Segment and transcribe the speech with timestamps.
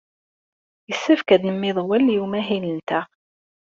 [0.89, 3.05] Yessefk ad nemmiḍwel i umahil-nteɣ.